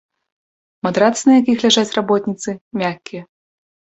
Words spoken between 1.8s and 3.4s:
работніцы, мяккія.